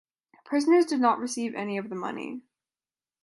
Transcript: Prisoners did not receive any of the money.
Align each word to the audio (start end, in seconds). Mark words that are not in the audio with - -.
Prisoners 0.45 0.85
did 0.87 0.99
not 0.99 1.19
receive 1.19 1.53
any 1.53 1.77
of 1.77 1.89
the 1.89 1.95
money. 1.95 2.41